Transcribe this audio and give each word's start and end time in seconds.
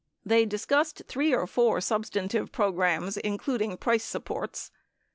13 0.23 0.23
They 0.39 0.45
discussed 0.47 1.03
three 1.07 1.31
or 1.31 1.45
four 1.45 1.79
substantive 1.79 2.51
pro 2.51 2.71
grams, 2.71 3.17
including 3.17 3.77
price 3.77 4.03
supports. 4.03 4.71